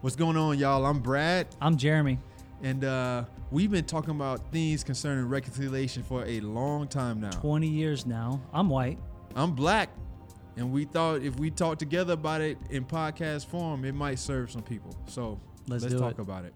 [0.00, 0.84] What's going on, y'all?
[0.86, 2.18] I'm Brad, I'm Jeremy.
[2.62, 7.30] and uh, we've been talking about things concerning reconciliation for a long time now.
[7.30, 8.40] 20 years now.
[8.52, 8.98] I'm white.
[9.34, 9.90] I'm black,
[10.56, 14.50] and we thought if we talked together about it in podcast form, it might serve
[14.50, 14.94] some people.
[15.06, 16.18] So Let's let's talk it.
[16.20, 16.54] about it.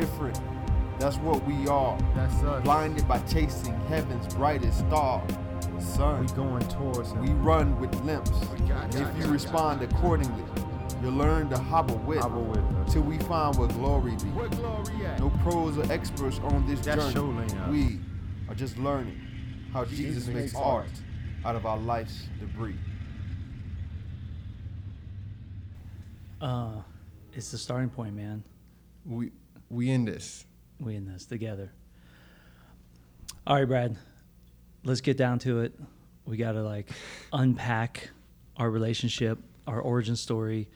[0.00, 0.38] Different.
[0.98, 1.98] That's what we are.
[2.14, 2.62] That's us.
[2.62, 5.22] Blinded by chasing heaven's brightest star.
[5.78, 6.20] Sun.
[6.20, 7.22] We going towards him.
[7.22, 8.30] We run with limps.
[8.30, 10.44] got- And got- if you got- respond accordingly,
[11.02, 12.20] you'll learn to hobble with.
[12.20, 12.92] Hobble with us.
[12.92, 14.28] Till we find where glory be.
[14.30, 15.18] Where glory at?
[15.18, 17.48] No pros or experts on this That's journey.
[17.48, 17.70] show.
[17.70, 18.00] We
[18.48, 19.18] are just learning
[19.72, 20.90] how Jesus, Jesus makes makes art art.
[21.46, 22.76] out of our life's debris.
[26.40, 26.82] Uh,
[27.32, 28.42] it's the starting point, man.
[29.06, 29.30] We
[29.70, 30.44] we in this.
[30.80, 31.72] We in this together.
[33.46, 33.96] All right, Brad.
[34.84, 35.78] Let's get down to it.
[36.24, 36.90] We got to like
[37.32, 38.10] unpack
[38.56, 40.68] our relationship, our origin story,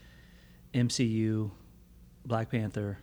[0.75, 1.51] MCU,
[2.25, 2.99] Black Panther.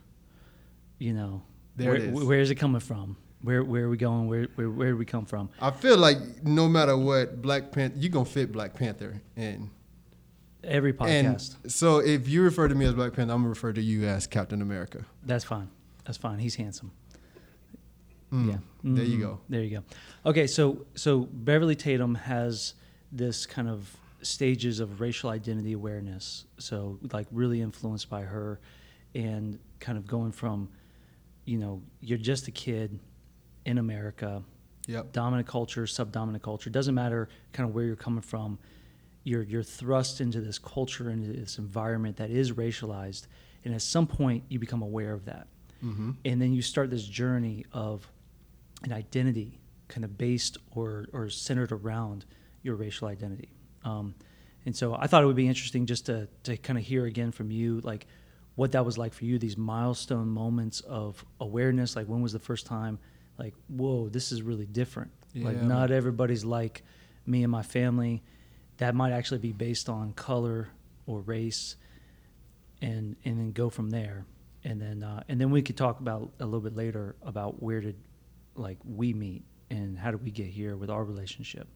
[0.99, 1.43] You know,
[1.75, 2.23] There where, it is.
[2.23, 3.17] where's it coming from?
[3.41, 4.27] Where where are we going?
[4.27, 5.49] Where where where do we come from?
[5.61, 9.69] I feel like no matter what, Black Panther, you gonna fit Black Panther in.
[10.63, 11.55] Every podcast.
[11.63, 14.05] And so if you refer to me as Black Panther, I'm gonna refer to you
[14.05, 15.05] as Captain America.
[15.23, 15.69] That's fine.
[16.07, 16.39] That's fine.
[16.39, 16.91] He's handsome.
[18.31, 18.57] Mm, Yeah.
[18.83, 19.39] There you go.
[19.49, 19.83] There you go.
[20.29, 22.73] Okay, so so Beverly Tatum has
[23.11, 26.45] this kind of stages of racial identity awareness.
[26.57, 28.59] So like really influenced by her
[29.13, 30.69] and kind of going from
[31.45, 32.99] you know, you're just a kid
[33.65, 34.43] in America,
[34.87, 35.13] Yep.
[35.13, 38.57] dominant culture, subdominant culture, doesn't matter kind of where you're coming from.
[39.23, 43.27] You're you're thrust into this culture into this environment that is racialized
[43.65, 45.47] and at some point you become aware of that
[45.83, 46.11] Mm-hmm.
[46.25, 48.09] and then you start this journey of
[48.83, 52.25] an identity kind of based or, or centered around
[52.63, 53.49] your racial identity.
[53.83, 54.15] Um,
[54.65, 57.31] and so i thought it would be interesting just to, to kind of hear again
[57.31, 58.05] from you like
[58.55, 62.39] what that was like for you these milestone moments of awareness like when was the
[62.39, 62.99] first time
[63.39, 65.11] like whoa this is really different.
[65.45, 66.83] Like not everybody's like
[67.25, 68.23] me and my family.
[68.77, 70.69] That might actually be based on color
[71.05, 71.75] or race
[72.81, 74.25] and and then go from there
[74.67, 77.81] and then uh, and then we could talk about a little bit later about where
[77.81, 77.95] did
[78.55, 81.67] like we meet and how did we get here with our relationship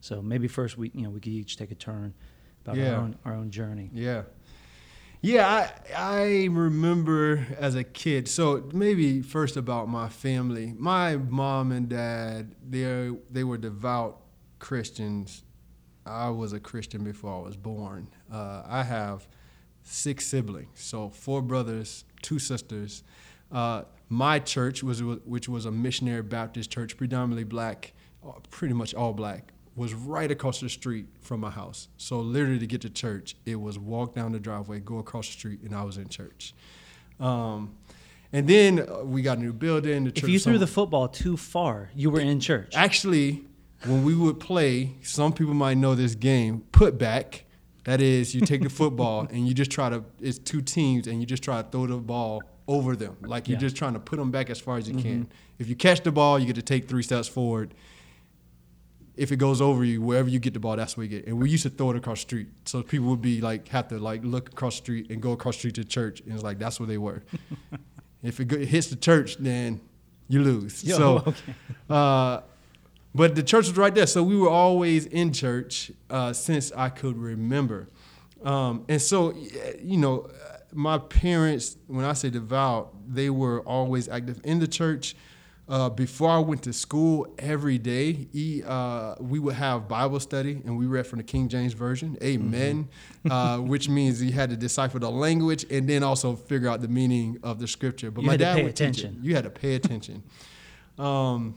[0.00, 2.14] so maybe first we you know we could each take a turn
[2.64, 2.92] about Yeah.
[2.94, 4.22] our own our own journey Yeah.
[5.20, 8.28] Yeah, I I remember as a kid.
[8.28, 10.74] So maybe first about my family.
[10.78, 14.20] My mom and dad, they they were devout
[14.60, 15.42] Christians.
[16.06, 18.06] I was a Christian before I was born.
[18.32, 19.26] Uh, I have
[19.88, 23.02] six siblings, so four brothers, two sisters.
[23.50, 27.92] Uh, my church was which was a missionary Baptist church, predominantly black,
[28.26, 31.88] uh, pretty much all black, was right across the street from my house.
[31.96, 35.32] So literally to get to church, it was walk down the driveway, go across the
[35.32, 36.54] street, and I was in church.
[37.20, 37.74] Um,
[38.32, 40.04] and then uh, we got a new building.
[40.04, 43.44] The if you threw the football too far you were in church Actually,
[43.84, 47.44] when we would play, some people might know this game, put back.
[47.88, 51.20] That is, you take the football and you just try to, it's two teams and
[51.22, 53.16] you just try to throw the ball over them.
[53.22, 53.60] Like you're Yeah.
[53.60, 55.26] just trying to put them back as far as you can.
[55.58, 57.72] If you catch the ball, you get to take three steps forward.
[59.16, 61.28] If it goes over you, wherever you get the ball, that's where you get.
[61.28, 62.48] And we used to throw it across the street.
[62.66, 65.54] So people would be like, have to like look across the street and go across
[65.54, 66.20] the street to church.
[66.20, 67.22] And it's like, that's where they were.
[68.22, 69.80] if it, go, it hits the church, then
[70.28, 70.84] you lose.
[70.84, 71.54] Yo, so, okay.
[71.88, 72.40] uh,
[73.18, 76.88] but the church was right there, so we were always in church uh, since I
[76.88, 77.88] could remember.
[78.44, 79.34] Um, and so,
[79.82, 80.30] you know,
[80.72, 85.16] my parents, when I say devout, they were always active in the church.
[85.68, 90.62] Uh, before I went to school, every day e- uh, we would have Bible study,
[90.64, 92.88] and we read from the King James version, Amen,
[93.30, 96.88] uh, which means you had to decipher the language and then also figure out the
[96.88, 98.10] meaning of the scripture.
[98.10, 99.12] But You my had to dad pay would teach it.
[99.20, 100.22] You had to pay attention.
[100.98, 101.56] Um,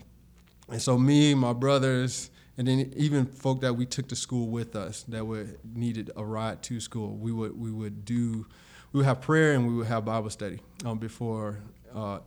[0.72, 4.76] and so me, my brothers, and then even folk that we took to school with
[4.76, 8.46] us that would needed a ride to school, we would we would do
[8.92, 11.60] we would have prayer and we would have Bible study um, before
[11.96, 12.20] uh,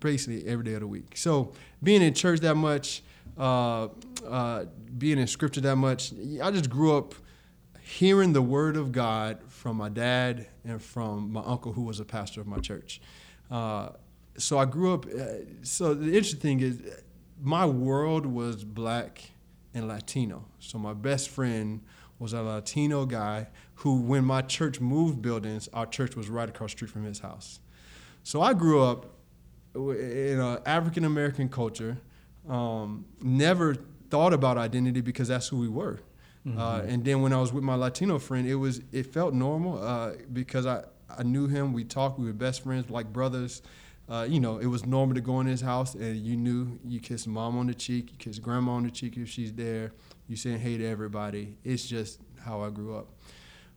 [0.00, 1.16] basically every day of the week.
[1.16, 1.52] So
[1.82, 3.02] being in church that much,
[3.38, 3.88] uh,
[4.26, 4.64] uh,
[4.98, 6.12] being in scripture that much,
[6.42, 7.14] I just grew up
[7.82, 12.04] hearing the word of God from my dad and from my uncle who was a
[12.04, 13.00] pastor of my church.
[13.50, 13.90] Uh,
[14.38, 15.06] so I grew up.
[15.06, 16.80] Uh, so the interesting thing is,
[17.42, 19.30] my world was black
[19.74, 20.46] and Latino.
[20.60, 21.82] So my best friend
[22.18, 26.70] was a Latino guy who, when my church moved buildings, our church was right across
[26.70, 27.58] the street from his house.
[28.22, 29.06] So I grew up
[29.74, 31.98] in an African American culture.
[32.48, 33.74] Um, never
[34.10, 36.00] thought about identity because that's who we were.
[36.58, 39.82] Uh, and then when I was with my Latino friend, it was it felt normal
[39.82, 41.72] uh, because I, I knew him.
[41.72, 42.18] We talked.
[42.18, 43.62] We were best friends, like brothers.
[44.08, 47.00] Uh, you know, it was normal to go in his house and you knew you
[47.00, 49.92] kiss mom on the cheek, you kiss grandma on the cheek if she's there.
[50.28, 51.56] You saying hey to everybody.
[51.64, 53.08] It's just how I grew up.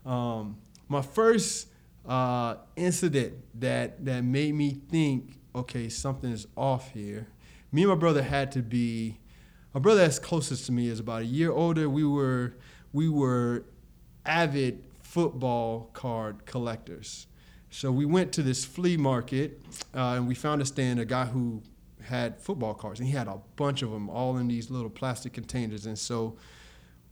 [0.09, 0.57] Um,
[0.87, 1.67] my first
[2.07, 7.27] uh, incident that that made me think, okay, something is off here.
[7.71, 9.19] Me and my brother had to be.
[9.73, 11.89] My brother that's closest to me is about a year older.
[11.89, 12.55] We were
[12.93, 13.65] we were
[14.25, 17.27] avid football card collectors.
[17.75, 19.61] So we went to this flea market
[19.93, 21.61] uh, and we found a stand, a guy who
[22.01, 25.33] had football cards, and he had a bunch of them all in these little plastic
[25.33, 25.85] containers.
[25.85, 26.37] And so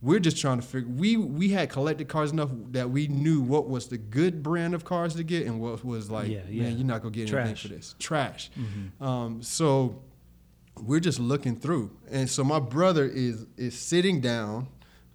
[0.00, 0.88] we're just trying to figure.
[0.88, 4.86] We we had collected cards enough that we knew what was the good brand of
[4.86, 6.62] cards to get and what was like, Yeah, yeah.
[6.62, 7.94] man, you're not gonna get anything for this.
[7.98, 8.50] Trash.
[9.02, 10.02] Um, so
[10.82, 14.68] we're just looking through, and so my brother is is sitting down,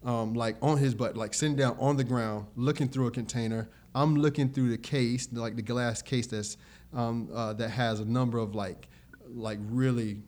[0.04, 3.70] um, like on his butt, like sitting down on the ground, looking through a container.
[3.96, 6.58] I'm looking through the case, like the glass case that's
[6.94, 8.88] um, uh, that has a number of like
[9.28, 10.22] like really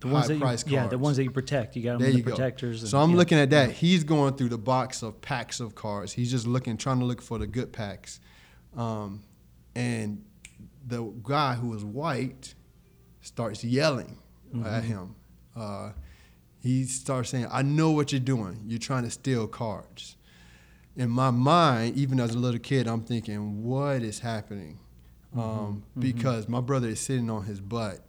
[0.00, 0.72] The ones high that you, price cards.
[0.72, 1.76] yeah, the ones that you protect.
[1.76, 2.82] You got them the protectors.
[2.82, 3.16] and- So I'm yeah.
[3.16, 3.72] looking at that.
[3.72, 6.12] He's going through the box of packs of cards.
[6.12, 8.20] He's just looking, trying to look for the good packs.
[8.76, 9.22] Um,
[9.74, 10.24] and
[10.86, 12.54] the guy who was white
[13.20, 14.18] starts yelling
[14.64, 15.16] at him.
[15.54, 15.90] Uh,
[16.66, 18.64] he starts saying, "I know what you're doing.
[18.66, 20.16] You're trying to steal cards."
[20.96, 24.78] In my mind, even as a little kid, I'm thinking, "What is happening?"
[25.34, 25.40] Mm-hmm.
[25.40, 26.00] Um, mm-hmm.
[26.00, 28.00] Because my brother is sitting on his butt.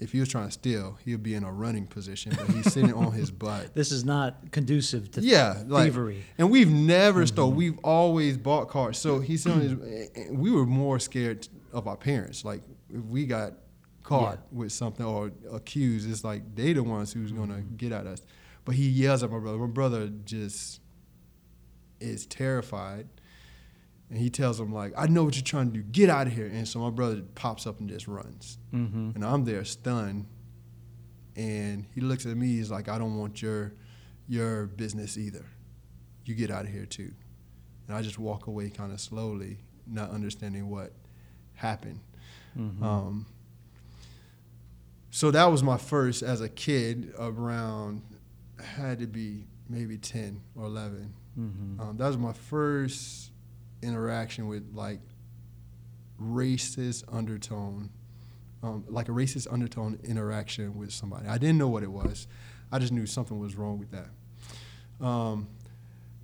[0.00, 2.94] If he was trying to steal, he'd be in a running position, but he's sitting
[2.94, 3.74] on his butt.
[3.74, 6.22] This is not conducive to Yeah, like, thievery.
[6.38, 7.48] And we've never stole.
[7.48, 7.58] Mm-hmm.
[7.58, 8.96] We've always bought cars.
[8.96, 9.72] So he's on his.
[9.72, 12.44] Eh, eh, we were more scared of our parents.
[12.44, 13.54] Like if we got
[14.08, 18.22] caught with something or accused, it's like they the ones who's gonna get at us.
[18.64, 19.58] But he yells at my brother.
[19.58, 20.80] My brother just
[22.00, 23.08] is terrified.
[24.10, 25.82] And he tells him like, "I know what you're trying to do.
[25.82, 28.58] Get out of here!" And so my brother pops up and just runs.
[28.72, 29.10] Mm-hmm.
[29.14, 30.26] And I'm there stunned.
[31.36, 32.46] And he looks at me.
[32.46, 33.74] He's like, "I don't want your
[34.26, 35.44] your business either.
[36.24, 37.12] You get out of here too."
[37.86, 40.94] And I just walk away kind of slowly, not understanding what
[41.54, 42.00] happened.
[42.56, 42.82] Mm-hmm.
[42.82, 43.26] Um,
[45.10, 47.12] so that was my first as a kid.
[47.18, 48.02] Around
[48.62, 51.80] had to be maybe ten or 11 Mm-hmm.
[51.80, 53.30] um, that was my first
[53.80, 54.98] interaction with like
[56.20, 57.90] racist undertone,
[58.62, 61.28] um, like a racist undertone interaction with somebody.
[61.28, 62.26] I didn't know what it was.
[62.72, 65.04] I just knew something was wrong with that.
[65.06, 65.46] Um,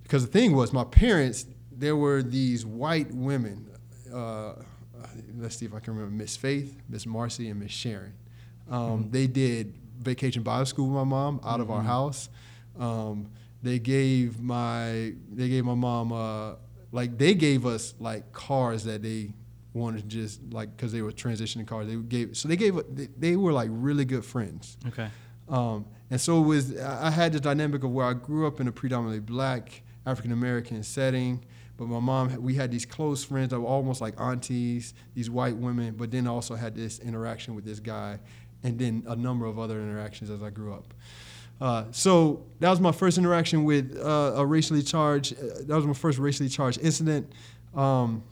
[0.03, 3.69] because the thing was, my parents, there were these white women.
[4.13, 4.55] Uh,
[5.37, 8.13] let's see if I can remember Miss Faith, Miss Marcy, and Miss Sharon.
[8.69, 12.29] Um, They did vacation Bible school with my mom out of our house.
[12.77, 13.29] Um,
[13.63, 16.55] they gave my they gave my mom uh,
[16.91, 19.33] like they gave us like cars that they
[19.73, 21.87] wanted to just like because they were transitioning cars.
[21.87, 24.77] They gave so they gave they, they were like really good friends.
[24.87, 25.07] Okay.
[25.47, 28.59] Um, and so it was, I I had this dynamic of where I grew up
[28.59, 31.43] in a predominantly black African American setting,
[31.77, 35.55] but my mom, we had these close friends that were almost like aunties, these white
[35.57, 38.19] women, but then also had this interaction with this guy,
[38.65, 40.93] and then a number of other interactions as I grew up.
[41.61, 45.85] Uh, so that was my first interaction with uh, a racially charged, uh, that was
[45.85, 47.31] my first racially charged incident.
[47.73, 48.23] Um,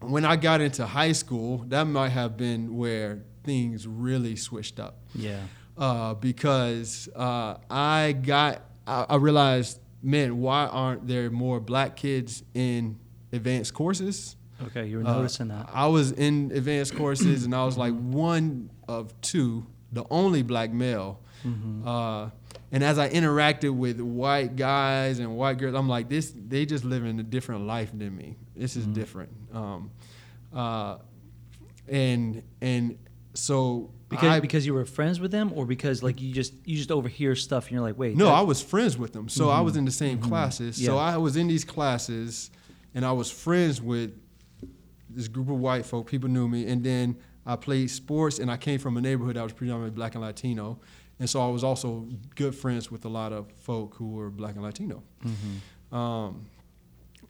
[0.00, 4.94] when I got into high school, that might have been where things really switched up
[5.14, 5.40] Yeah.
[5.76, 12.42] uh, because uh, I got I, I realized, man, why aren't there more black kids
[12.54, 12.98] in
[13.32, 14.36] advanced courses?
[14.66, 14.86] Okay.
[14.86, 15.68] You were Uh, noticing that.
[15.72, 20.72] I was in advanced courses, and I was like one of two, the only black
[20.72, 21.20] male.
[21.46, 21.86] Mm-hmm.
[21.86, 22.30] Uh,
[22.70, 26.84] and as I interacted with white guys and white girls, I'm like, this, they just
[26.84, 28.36] live in a different life than me.
[28.56, 29.30] This is different.
[29.52, 29.90] Um,
[30.54, 30.98] uh,
[31.88, 32.98] and and
[33.34, 36.76] so Because I, because you were friends with them, or because like you just you
[36.76, 38.16] just overhear stuff and you're like, wait.
[38.16, 39.28] No, I was friends with them.
[39.28, 40.82] So I was in the same classes.
[40.84, 42.50] So I was in these classes
[42.94, 44.12] and I was friends with
[45.14, 46.06] this group of white folk.
[46.08, 46.66] People knew me.
[46.66, 47.16] And then
[47.46, 50.78] I played sports and I came from a neighborhood that was predominantly black and Latino.
[51.18, 54.54] And so I was also good friends with a lot of folk who were black
[54.54, 55.02] and Latino.
[55.24, 55.94] Mm-hmm.
[55.96, 56.46] Um,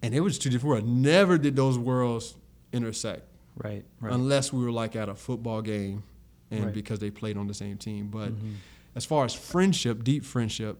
[0.03, 0.87] and it was two different worlds.
[0.87, 2.37] Never did those worlds
[2.73, 3.23] intersect
[3.57, 3.85] right.
[4.01, 4.13] Right.
[4.13, 6.03] unless we were like at a football game
[6.51, 6.75] and Right.
[6.75, 8.09] because they played on the same team.
[8.09, 8.55] But Mhm.
[8.95, 10.79] as far as friendship, deep friendship,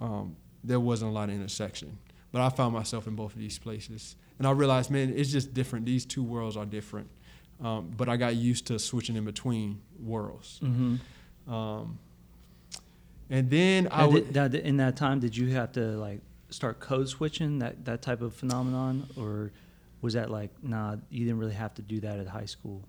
[0.00, 1.96] um, there wasn't a lot of intersection.
[2.32, 5.52] But I found myself in both of these places, and I realized, man, it's just
[5.52, 5.84] different.
[5.86, 7.08] These two worlds are different.
[7.62, 10.60] um, but I got used to switching in between worlds.
[10.62, 11.52] Mm-hmm.
[11.52, 11.98] Um,
[13.28, 14.32] and then I would.
[14.32, 16.20] did, now, in that time, did you have to like
[16.50, 19.52] start code switching that that type of phenomenon, or
[20.00, 20.96] was that like nah?
[21.10, 22.82] You didn't really have to do that at high school,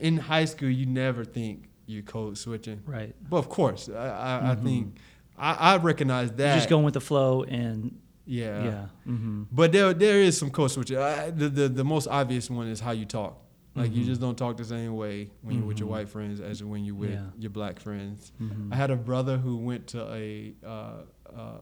[0.00, 3.14] in high school, you never think you're code switching, right?
[3.30, 4.62] but of course, I, I, I Mhm.
[4.64, 4.96] think
[5.38, 6.46] I, I recognize that.
[6.48, 8.64] You're just going with the flow, and yeah.
[8.64, 9.44] yeah, mm-hmm.
[9.50, 10.98] But there, there is some code switching.
[10.98, 13.42] I, the, the the most obvious one is how you talk.
[13.74, 14.06] Like you Mhm.
[14.06, 15.92] just don't talk the same way when you're with your Mhm.
[15.92, 17.26] white friends as when you're with Yeah.
[17.38, 18.32] your black friends.
[18.42, 18.72] Mm-hmm.
[18.72, 21.02] I had a brother who went to a uh,
[21.34, 21.60] uh,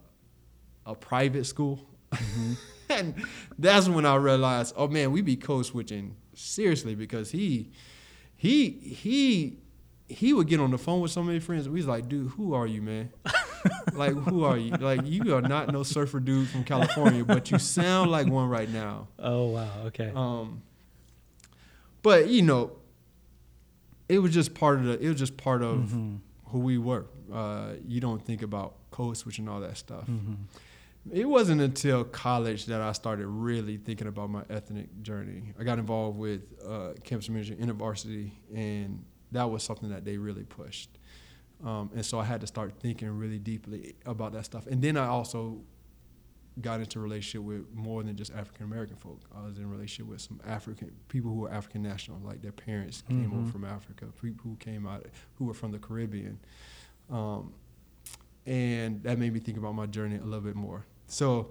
[0.86, 1.76] a private school,
[2.12, 2.52] Mm-hmm.
[2.90, 3.14] and
[3.58, 7.70] that's when I realized, oh man, we be code switching seriously because he
[8.36, 9.58] he he
[10.08, 11.68] he would get on the phone with so many friends.
[11.68, 13.10] We was like, dude, who are you, man?
[13.94, 14.70] like, who are you?
[14.72, 18.68] Like, you are not no surfer dude from California, but you sound like one right
[18.70, 19.08] now.
[19.18, 20.62] oh wow, okay, Um,
[22.02, 22.72] but you know,
[24.08, 25.00] it was just part of the.
[25.00, 26.18] It was just part of Mhm.
[26.46, 27.06] who we were.
[27.32, 30.06] Uh, you don't think about code switching all that stuff.
[30.06, 30.36] Mhm.
[31.12, 35.52] It wasn't until college that I started really thinking about my ethnic journey.
[35.58, 40.42] I got involved with uh, campus ministry, InterVarsity, and that was something that they really
[40.44, 40.90] pushed.
[41.64, 44.66] Um, and so I had to start thinking really deeply about that stuff.
[44.66, 45.58] And then I also
[46.60, 49.20] got into a relationship with more than just African American folk.
[49.34, 52.52] I was in a relationship with some African people who were African national, like their
[52.52, 53.52] parents came over Mhm.
[53.52, 56.38] from Africa, people who came out, who were from the Caribbean.
[57.10, 57.52] Um,
[58.46, 60.84] and that made me think about my journey a little bit more.
[61.08, 61.50] So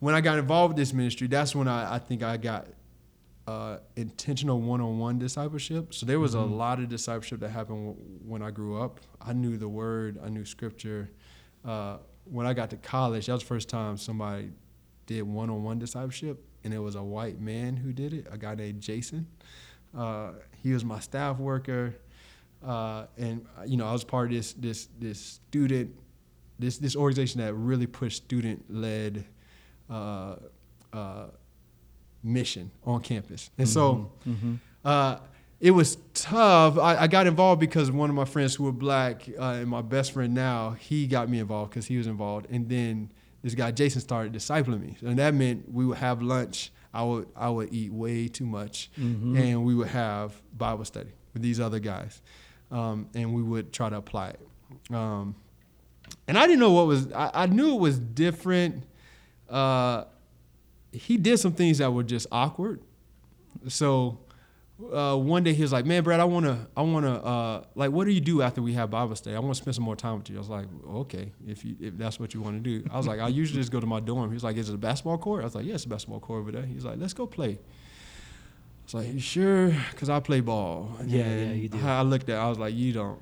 [0.00, 2.68] when I got involved with this ministry, that's when I, I think I got
[3.46, 5.92] uh, intentional one-on-one discipleship.
[5.92, 6.42] So there was Mhm.
[6.42, 9.00] a lot of discipleship that happened w- when I grew up.
[9.20, 11.10] I knew the word, I knew scripture.
[11.64, 14.52] Uh, when I got to college, that was the first time somebody
[15.06, 18.80] did one-on-one discipleship, and it was a white man who did it, a guy named
[18.80, 19.26] Jason.
[19.92, 20.32] Uh,
[20.62, 21.96] he was my staff worker,
[22.62, 25.94] uh, and uh, you know I was part of this this this student
[26.60, 29.24] this this organization that really pushed student-led
[29.90, 30.36] uh,
[30.92, 31.26] uh,
[32.22, 34.58] mission on campus, and so Mhm.
[34.84, 35.18] uh,
[35.60, 36.76] it was tough.
[36.78, 39.80] I, I got involved because one of my friends who were black uh, and my
[39.82, 42.46] best friend now, he got me involved because he was involved.
[42.50, 43.12] And then
[43.42, 46.72] this guy Jason started discipling me, and that meant we would have lunch.
[46.94, 49.38] I would I would eat way too much, Mhm.
[49.38, 52.20] and we would have Bible study with these other guys,
[52.70, 54.40] um, and we would try to apply it.
[54.94, 55.34] Um,
[56.28, 57.10] and I didn't know what was.
[57.12, 58.84] I, I knew it was different.
[59.48, 60.04] Uh,
[60.92, 62.80] he did some things that were just awkward.
[63.68, 64.18] So
[64.92, 68.04] uh, one day he was like, "Man, Brad, I wanna, I wanna, uh, like, what
[68.06, 69.36] do you do after we have Bible study?
[69.36, 71.76] I want to spend some more time with you." I was like, "Okay, if you,
[71.80, 73.86] if that's what you want to do." I was like, "I usually just go to
[73.86, 75.84] my dorm." He was like, "Is it a basketball court?" I was like, "Yeah, it's
[75.84, 79.68] a basketball court over there." He's like, "Let's go play." I was like, "You sure?"
[79.90, 80.90] Because I play ball.
[81.06, 81.78] Yeah, yeah, you do.
[81.84, 83.18] I looked at, I was like, "You don't."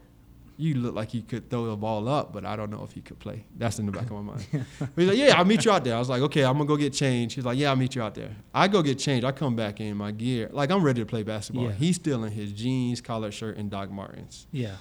[0.61, 3.02] You look like you could throw the ball up, but I don't know if you
[3.02, 3.45] could play.
[3.57, 4.47] That's in the back of my mind.
[4.79, 5.97] But he's like, yeah, I'll meet you out there.
[5.97, 7.35] I was like, okay, I'm gonna go get changed.
[7.37, 8.37] He's like, yeah, I'll meet you out there.
[8.55, 9.25] I go get changed.
[9.25, 11.64] I come back in my gear, like I'm ready to play basketball.
[11.64, 11.73] Yeah.
[11.73, 14.47] He's still in his jeans, collared shirt, and Doc Martens.
[14.52, 14.76] Yeah.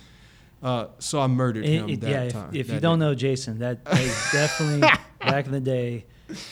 [0.61, 2.49] Uh, so I murdered It- him it- that yeah, if, time.
[2.53, 3.85] if that you don't know Jason, that
[4.33, 4.81] definitely
[5.21, 6.05] back in the day,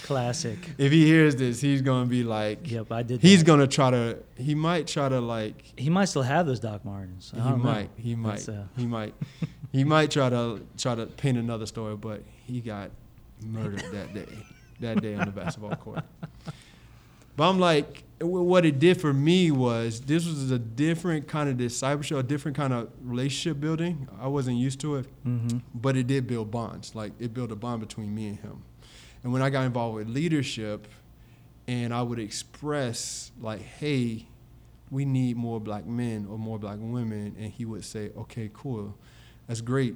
[0.04, 0.58] classic.
[0.78, 3.22] if he hears this, he's gonna be like, Yep, I did.
[3.22, 3.46] he's that.
[3.46, 4.18] gonna try to.
[4.36, 5.64] He might try to like.
[5.78, 7.32] He might still have those Doc Martens.
[7.36, 7.90] He might.
[7.98, 8.48] He might.
[8.50, 9.14] Uh, He might.
[9.72, 12.92] He might try to try to paint another story, but he got
[13.46, 14.26] murdered that day.
[14.80, 16.04] That day on the basketball court.
[17.36, 21.58] But I'm like, what it did for me was this was a different kind of
[21.58, 24.08] discipleship, a different kind of relationship building.
[24.20, 25.62] I wasn't used to it, Mhm.
[25.76, 26.96] but it did build bonds.
[26.96, 28.64] Like it built a bond between me and him.
[29.24, 30.88] And when I got involved with leadership,
[31.68, 34.28] and I would express like, "Hey,
[34.90, 38.96] we need more black men or more black women," and he would say, "Okay, cool,
[39.48, 39.96] that's great,"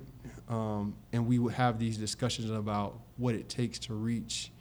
[0.49, 4.51] um, and we would have these discussions about what it takes to reach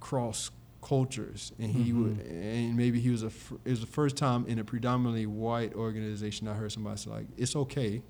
[0.00, 0.50] cross
[0.82, 4.44] cultures, and he would, and maybe he was a, fir- it was the first time
[4.46, 8.02] in a predominantly white organization I heard somebody say like, "It's okay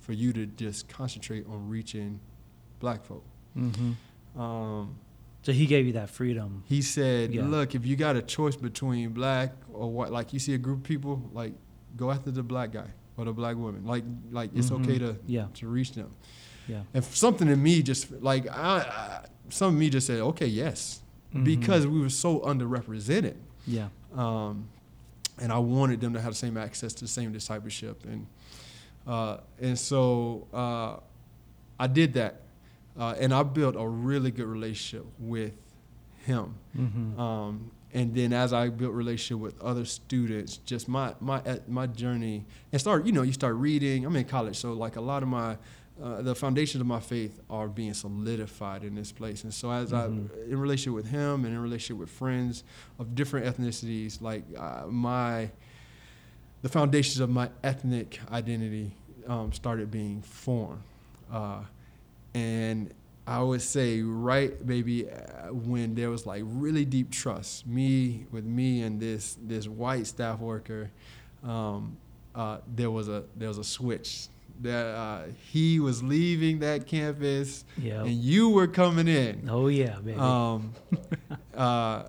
[0.00, 2.20] for you to just concentrate on reaching
[2.78, 3.24] black folk."
[3.56, 3.94] Mhm.
[4.36, 4.96] Um,
[5.42, 6.62] So he gave you that freedom.
[6.66, 7.46] he said, Yeah.
[7.46, 10.78] "Look, if you got a choice between black or white, like you see a group
[10.78, 11.54] of people, like
[11.96, 13.84] go after the black guy or the black woman.
[13.86, 14.80] Like, like it's Mhm.
[14.82, 15.46] okay to Yeah.
[15.54, 16.10] to reach them."
[16.68, 16.82] Yeah.
[16.94, 21.02] And something in me just like I, I some of me just said, "Okay, yes,"
[21.34, 21.44] Mhm.
[21.44, 23.34] because we were so underrepresented,
[23.66, 23.88] Yeah.
[24.14, 24.68] um,
[25.40, 28.26] and I wanted them to have the same access to the same discipleship, and
[29.06, 30.96] uh, and so uh,
[31.78, 32.42] I did that,
[32.98, 35.52] uh, and I built a really good relationship with
[36.26, 36.54] him.
[36.76, 37.18] Mhm.
[37.18, 41.86] Um, and then as I built relationship with other students, just my my uh, my
[41.86, 44.04] journey and start you know you start reading.
[44.04, 45.56] I'm in college, so like a lot of my
[46.02, 49.44] uh, the foundations of my faith are being solidified in this place.
[49.44, 50.30] And so as Mhm.
[50.46, 52.64] I in relationship with him and in relationship with friends
[52.98, 55.50] of different ethnicities, like uh, my
[56.62, 58.92] the foundations of my ethnic identity
[59.26, 60.82] um, started being formed.
[61.32, 61.62] Uh,
[62.34, 62.92] and
[63.26, 68.44] I would say right maybe uh, when there was like really deep trust, me with
[68.44, 70.90] me and this this white staff worker,
[71.44, 71.96] um,
[72.34, 74.28] uh, there was a there was a switch
[74.62, 78.02] that uh, he was leaving that campus Yeah.
[78.02, 79.48] and you were coming in.
[79.50, 80.18] Oh yeah, baby.
[80.18, 80.72] Um,
[81.56, 82.04] uh, uh,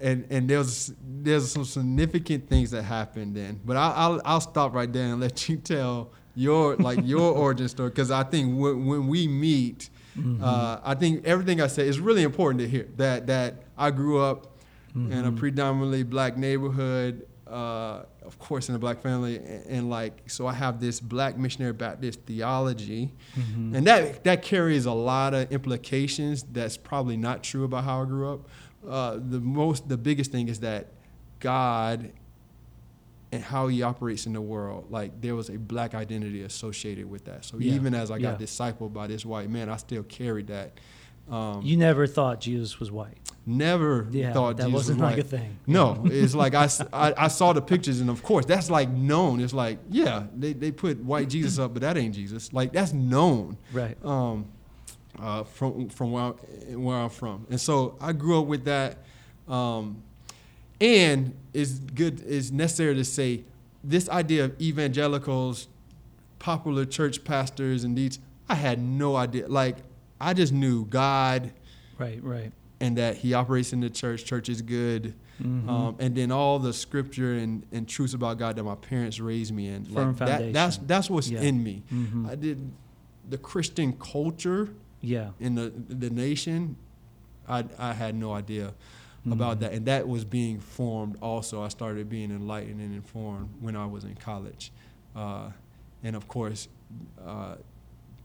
[0.00, 4.72] and and there's there's some significant things that happened then, but I'll I'll, I'll stop
[4.74, 8.86] right there and let you tell your like your origin story because I think when,
[8.86, 10.42] when we meet, Mhm.
[10.42, 12.86] uh, I think everything I say is really important to hear.
[12.96, 14.40] That that I grew up
[14.94, 15.36] in a Mhm.
[15.36, 17.12] predominantly black neighborhood,
[17.46, 21.36] uh, of course in a black family, and, and like so I have this black
[21.38, 23.12] missionary Baptist theology.
[23.36, 23.74] Mhm.
[23.76, 28.06] And that that carries a lot of implications that's probably not true about how I
[28.06, 28.40] grew up.
[28.88, 30.82] Uh, the most the biggest thing is that
[31.40, 32.10] God
[33.30, 37.24] and how he operates in the world, like there was a black identity associated with
[37.26, 37.44] that.
[37.44, 37.74] So Yeah.
[37.74, 38.46] even as I got Yeah.
[38.46, 40.72] discipled by this white man, I still carried that.
[41.30, 43.18] Um, you never thought Jesus was white.
[43.44, 45.24] never Yeah, thought that Jesus wasn't was like white.
[45.26, 45.56] a thing.
[45.66, 49.40] No, it's like I I saw the pictures, and of course, that's like known.
[49.40, 52.52] It's like, yeah, they, they put white Jesus up, but that ain't Jesus.
[52.54, 54.02] Like, that's known Right.
[54.04, 54.46] um,
[55.18, 57.46] uh, from, from where, I, where I'm from.
[57.50, 58.98] And so I grew up with that.
[59.46, 60.02] Um,
[60.80, 63.44] and it's good, it's necessary to say
[63.82, 65.68] this idea of evangelicals,
[66.38, 68.18] popular church pastors, and these,
[68.48, 69.48] I had no idea.
[69.48, 69.76] Like,
[70.20, 71.52] I just knew God
[71.98, 72.22] Right.
[72.22, 72.52] Right.
[72.80, 75.14] and that He operates in the church, church is good.
[75.42, 75.68] Mhm.
[75.68, 79.54] Um, and then all the scripture and, and truths about God that my parents raised
[79.54, 79.84] me in.
[79.84, 81.42] Firm that, that's that's what's Yeah.
[81.42, 81.82] in me.
[81.92, 82.28] Mhm.
[82.28, 82.58] I did
[83.30, 84.68] the Christian culture
[85.00, 85.30] yeah.
[85.38, 86.74] in the the nation.
[87.48, 88.74] I I had no idea
[89.32, 89.60] about Mhm.
[89.60, 91.16] that, and that was being formed.
[91.22, 94.72] Also, I started being enlightened and informed when I was in college,
[95.16, 95.50] uh,
[96.02, 96.68] and of course,
[97.24, 97.56] uh,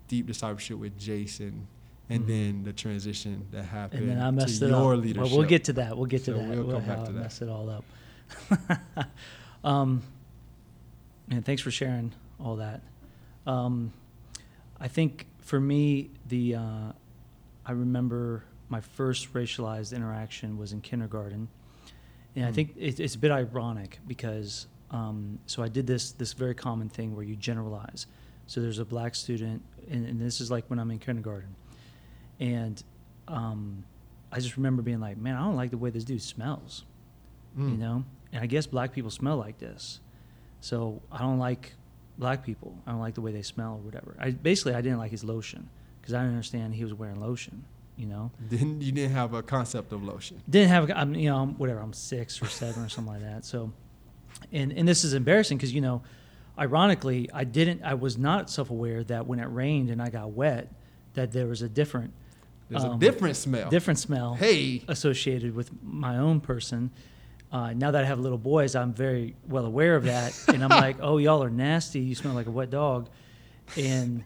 [0.07, 1.67] deep discipleship with Jason.
[2.09, 2.27] And Mhm.
[2.27, 4.99] then the transition that happened And then I messed to it your up.
[5.01, 5.29] leadership.
[5.31, 5.95] Well, we'll get to that.
[5.97, 6.47] We'll get to So that.
[6.49, 7.19] we'll come back to that.
[7.21, 7.85] messed it all up.
[9.63, 10.03] um,
[11.29, 12.81] and thanks for sharing all that.
[13.47, 13.93] Um,
[14.79, 16.91] I think for me, the uh,
[17.65, 21.47] I remember my first racialized interaction was in kindergarten,
[22.35, 22.53] and I Hmm.
[22.55, 26.89] think it, it's a bit ironic because um, so I did this this very common
[26.89, 28.05] thing where you generalize.
[28.45, 31.55] So there's a black student, and, and this is like when I'm in kindergarten,
[32.39, 32.81] and
[33.27, 33.85] um,
[34.31, 36.83] I just remember being like, man, I don't like the way this dude smells,
[37.57, 37.79] you Mm.
[37.79, 38.03] know.
[38.31, 39.99] And I guess black people smell like this,
[40.59, 41.73] so I don't like
[42.17, 42.75] black people.
[42.87, 44.15] I don't like the way they smell or whatever.
[44.19, 45.69] I basically I didn't like his lotion
[46.01, 47.63] because I didn't understand he was wearing lotion,
[47.97, 48.31] you know.
[48.49, 50.41] Didn't you didn't have a concept of lotion?
[50.49, 53.45] Didn't have I'm you know I'm, whatever I'm six or seven or something like that.
[53.45, 53.71] So,
[54.51, 56.01] and and this is embarrassing because you know,
[56.57, 60.31] ironically I didn't I was not self aware that when it rained and I got
[60.31, 60.71] wet
[61.13, 62.13] that there was a different
[62.69, 63.69] There's a Um, different smell.
[63.69, 66.91] different smell Hey, associated with my own person.
[67.51, 70.69] Uh, now that I have little boys, I'm very well aware of that, and I'm
[70.85, 71.99] like, "Oh, y'all are nasty.
[71.99, 73.09] You smell like a wet dog,
[73.77, 74.23] and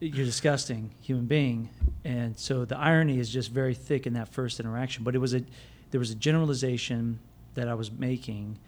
[0.00, 1.68] you're disgusting, human being."
[2.06, 5.02] And so the irony is just very thick in that first interaction.
[5.02, 5.42] But it was a
[5.90, 7.18] there was a generalization
[7.54, 8.58] that I was making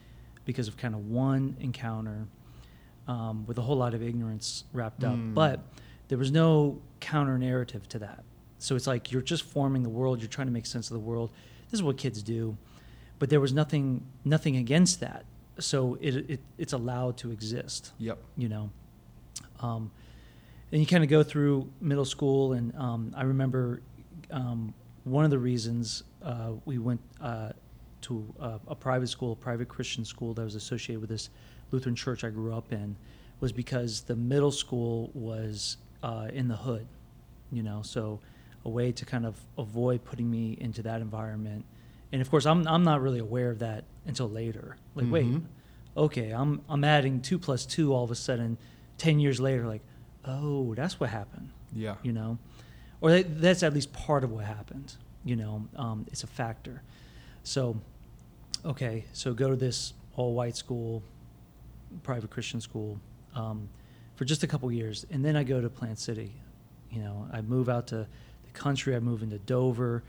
[0.45, 2.27] because of kind of one encounter
[3.07, 5.15] um, with a whole lot of ignorance wrapped up.
[5.15, 5.35] Mm.
[5.35, 5.61] But
[6.09, 8.25] there was no counter narrative to that.
[8.59, 10.21] So it's like you're just forming the world.
[10.21, 11.31] You're trying to make sense of the world.
[11.71, 12.57] This is what kids do,
[13.21, 15.25] but there was nothing nothing against that.
[15.61, 17.93] So it, it it's allowed to exist.
[17.99, 18.19] yep.
[18.37, 18.71] You know,
[19.61, 19.93] um,
[20.73, 23.81] and you kind of go through middle school, and um, I remember
[24.31, 27.51] um, one of the reasons uh, we went uh,
[28.03, 31.31] to a, a private school, a private Christian school that was associated with this
[31.71, 32.97] Lutheran church I grew up in,
[33.41, 36.87] was because the middle school was uh, in the hood,
[37.51, 38.21] you know, so
[38.65, 41.65] a way to kind of avoid putting me into that environment.
[42.13, 44.77] And of course, I'm I'm not really aware of that until later.
[44.95, 45.43] Like, wait, Mhm.
[45.97, 48.59] okay, I'm I'm adding two plus two all of a sudden,
[48.97, 49.83] ten years later, like,
[50.29, 51.97] oh, that's what happened Yeah.
[52.03, 52.39] you know,
[53.01, 54.95] or that, that's at least part of what happened.
[55.25, 56.83] You know, um, it's a factor.
[57.43, 57.77] So,
[58.65, 61.03] okay, so go to this all-white school,
[62.03, 63.01] private Christian school,
[63.35, 63.69] um,
[64.17, 66.33] for just a couple years, and then I go to Plant City.
[66.91, 67.97] You know, I move out to
[68.45, 68.97] the country.
[68.97, 70.03] I move into Dover.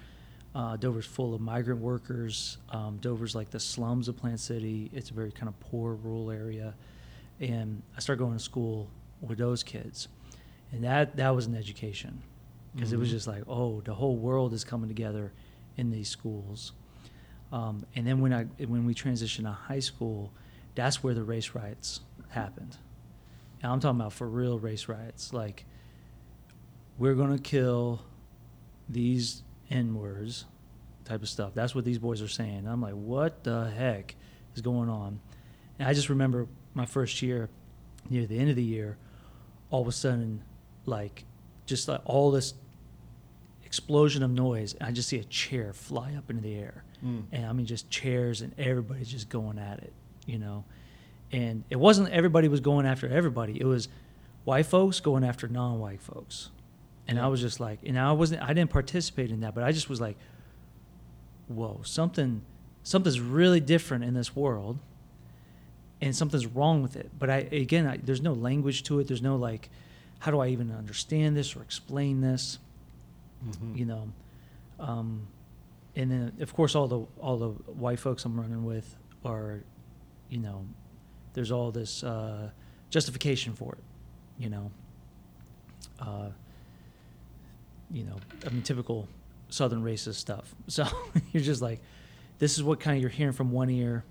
[0.55, 2.57] Uh, Dover's full of migrant workers.
[2.69, 4.89] Um, Dover's like the slums of Plant City.
[4.93, 6.73] It's a very kind of poor rural area,
[7.39, 8.89] and I start going to school
[9.21, 10.07] with those kids,
[10.71, 12.21] and that that was an education
[12.75, 13.11] because it was Mhm.
[13.11, 15.31] just like, oh, the whole world is coming together
[15.77, 16.73] in these schools.
[17.51, 20.31] Um, and then when I when we transitioned to high school,
[20.75, 22.77] that's where the race riots happened.
[23.61, 25.65] And I'm talking about for real race riots, like
[26.97, 28.01] we're gonna kill
[28.87, 30.45] these N words
[31.05, 31.53] type of stuff.
[31.53, 32.67] That's what these boys are saying.
[32.67, 34.15] I'm like, what the heck
[34.55, 35.19] is going on?
[35.79, 37.49] And I just remember my first year,
[38.09, 38.97] near the end of the year,
[39.69, 40.41] all of a sudden,
[40.85, 41.25] like,
[41.65, 42.53] just like all this
[43.63, 44.73] explosion of noise.
[44.73, 46.83] And I just see a chair fly up into the air.
[47.05, 47.23] Mm.
[47.31, 49.93] And I mean, just chairs and everybody's just going at it,
[50.25, 50.65] you know?
[51.31, 53.59] And it wasn't everybody was going after everybody.
[53.59, 53.87] It was
[54.43, 56.49] white folks going after non-white folks.
[57.07, 59.71] And I was just like, and I wasn't, I didn't participate in that, but I
[59.71, 60.17] just was like,
[61.47, 62.41] whoa, something,
[62.83, 64.79] something's really different in this world,
[66.01, 67.09] and something's wrong with it.
[67.17, 69.07] But I, again, I, there's no language to it.
[69.07, 69.69] There's no like,
[70.19, 72.59] how do I even understand this or explain this?
[73.45, 73.77] Mhm.
[73.77, 74.11] You know,
[74.79, 75.27] um,
[75.95, 79.61] and then of course all the all the white folks I'm running with are,
[80.29, 80.65] you know,
[81.33, 82.49] there's all this uh,
[82.89, 83.83] justification for it.
[84.43, 84.71] You know.
[85.99, 86.29] Uh,
[87.91, 89.07] you know, I mean, typical
[89.49, 90.53] Southern racist stuff.
[90.67, 90.85] So
[91.33, 91.81] you're just like,
[92.37, 94.03] this is what kind of you're hearing from one ear,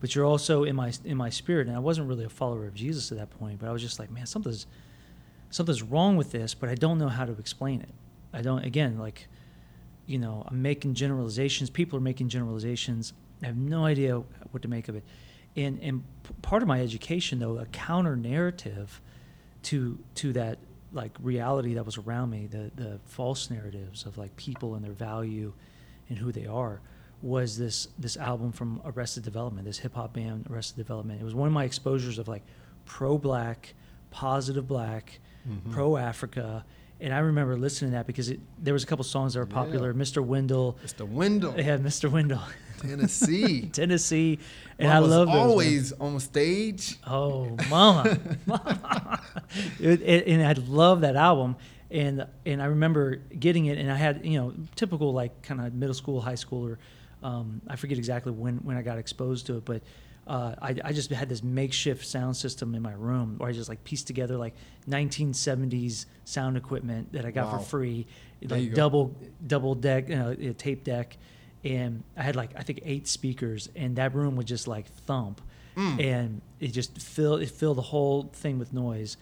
[0.00, 1.66] but you're also in my in my spirit.
[1.66, 3.98] And I wasn't really a follower of Jesus at that point, but I was just
[3.98, 4.66] like, man, something's
[5.50, 7.94] something's wrong with this, but I don't know how to explain it.
[8.32, 8.64] I don't.
[8.64, 9.28] Again, like,
[10.06, 11.70] you know, I'm making generalizations.
[11.70, 13.12] People are making generalizations.
[13.42, 15.04] I have no idea what to make of it.
[15.56, 16.04] And and
[16.42, 19.00] part of my education, though, a counter narrative
[19.64, 20.58] to to that
[20.92, 24.92] like reality that was around me, the the false narratives of like people and their
[24.92, 25.52] value
[26.08, 26.80] and who they are,
[27.22, 31.20] was this this album from Arrested Development, this hip hop band Arrested Development.
[31.20, 32.42] It was one of my exposures of like
[32.84, 33.74] pro black,
[34.10, 35.70] positive black, Mhm.
[35.72, 36.64] pro Africa.
[36.98, 39.44] And I remember listening to that because it, there was a couple songs that were
[39.46, 39.92] popular.
[39.92, 39.98] Yeah.
[39.98, 40.24] Mr.
[40.24, 41.52] Wendal, window.
[41.52, 42.10] they had Mr.
[42.10, 42.40] Wendal,
[42.78, 43.68] Tennessee.
[43.72, 44.38] Tennessee,
[44.78, 46.96] and Mama's I love always on stage.
[47.06, 49.20] Oh, mama, mama.
[49.78, 51.56] It, it, and I love that album,
[51.90, 55.72] and and I remember getting it, and I had you know typical like kind of
[55.74, 56.78] middle school, high schooler.
[57.22, 59.82] Um, I forget exactly when when I got exposed to it, but.
[60.28, 63.68] Uh, I, I just had this makeshift sound system in my room where I just
[63.68, 64.54] like pieced together like
[65.20, 67.58] 1970s sound equipment that I got Wow.
[67.58, 68.06] for free,
[68.42, 68.74] like go.
[68.74, 71.16] double double deck, you know, a tape deck,
[71.64, 75.40] and I had like I think eight speakers, and that room would just like thump,
[75.76, 76.02] Mm.
[76.04, 79.16] and it just filled it filled the whole thing with noise,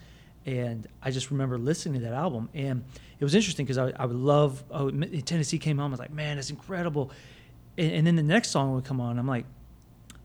[0.45, 2.83] and I just remember listening to that album, and
[3.19, 5.87] it was interesting because I, I would love oh Tennessee came home.
[5.87, 7.11] I was like man it's incredible,
[7.77, 9.45] and, and then the next song would come on, I'm like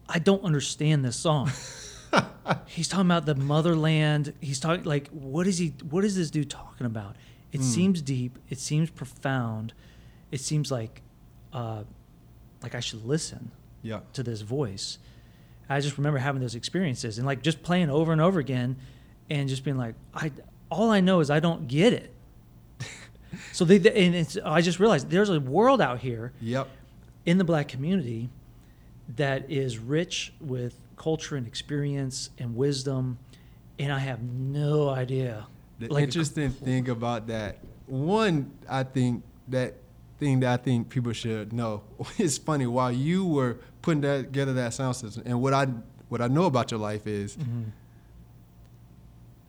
[0.08, 1.50] I don't understand this song.
[2.66, 4.32] He's talking about the motherland.
[4.40, 7.16] He's talking like what is he what is this dude talking about?
[7.52, 7.64] It Hmm.
[7.64, 9.72] seems deep, it seems profound.
[10.30, 11.02] It seems like
[11.52, 11.84] uh
[12.62, 14.00] like I should listen Yeah.
[14.14, 14.98] to this voice.
[15.68, 18.76] I just remember having those experiences and like just playing over and over again
[19.28, 20.32] and just being like I
[20.70, 22.12] all I know is I don't get it.
[23.52, 26.68] so they they- and it's, I just realized there's a world out here Yep.
[27.30, 28.28] In the black community
[29.16, 33.18] that is rich with culture and experience and wisdom,
[33.78, 35.46] and I have no idea.
[35.78, 39.74] The Like a interesting thing about that, one, I think that
[40.18, 41.82] thing that I think people should know.
[42.18, 45.66] It's funny while you were putting that together that sound system, and what I
[46.08, 47.66] what I know about your life is Mhm.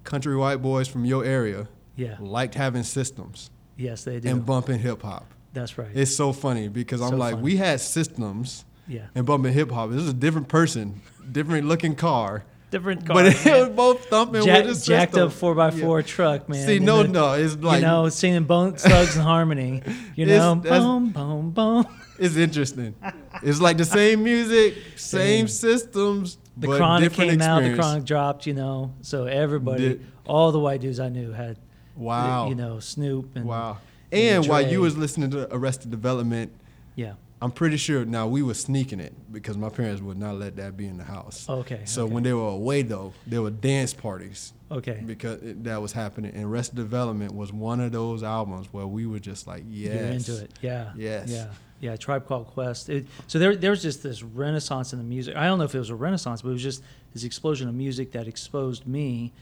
[0.04, 2.18] country white boys from your area Yeah.
[2.20, 4.30] liked having systems Yes, they do.
[4.30, 5.26] and bumping hip hop.
[5.54, 5.90] That's right.
[5.94, 7.44] It's so funny because I'm So like, funny.
[7.44, 9.08] we had systems yeah.
[9.16, 9.90] and bumping hip hop.
[9.92, 13.54] This is a different person, different looking car, Different but car.
[13.56, 15.28] it was both thumping Jack, with a jacked system.
[15.28, 16.06] up four x four Yeah.
[16.06, 16.66] truck, man.
[16.66, 19.82] See, and no, the- no, it's like you know, singing Bone Thugs and Harmony.
[20.16, 21.86] You know, boom, boom, boom.
[22.18, 22.94] It's interesting.
[23.42, 25.48] It's like the same music, Same.
[25.48, 27.56] same systems, The but Chronic different came out.
[27.62, 27.80] The experience.
[27.80, 28.46] Chronic dropped.
[28.46, 31.58] You know, so everybody, Did- all the white dudes I knew had,
[31.96, 32.48] Wow.
[32.50, 33.80] you know, Snoop and wow.
[34.12, 36.52] And while you was listening to Arrested Development,
[36.96, 37.14] yeah.
[37.42, 40.78] I'm pretty sure now we were sneaking it because my parents would not let that
[40.78, 41.50] be in the house.
[41.50, 41.82] Okay.
[41.86, 45.82] So okay, when they were away though, there were dance parties okay, because it, that
[45.82, 46.34] was happening.
[46.36, 50.04] And Arrested Development was one of those albums where we were just like, yes, you're
[50.04, 50.52] into it.
[50.62, 50.92] Yeah.
[50.96, 51.30] Yes.
[51.30, 51.48] Yeah.
[51.80, 51.96] Yeah.
[51.96, 52.90] Tribe Called Quest.
[52.90, 55.36] It, so there, there was just this renaissance in the music.
[55.36, 57.74] I don't know if it was a renaissance, but it was just this explosion of
[57.74, 59.34] music that exposed me,